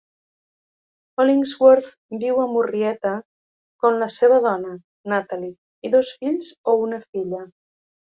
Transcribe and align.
Hollingsworth 1.21 1.89
viu 2.23 2.41
a 2.45 2.47
Murrieta 2.55 3.13
con 3.85 4.01
la 4.07 4.09
seva 4.19 4.43
dona, 4.49 4.75
Natalie, 5.17 5.55
i 5.91 5.97
dos 6.01 6.15
fills 6.21 6.53
o 6.77 6.81
una 6.91 7.05
filla. 7.11 7.49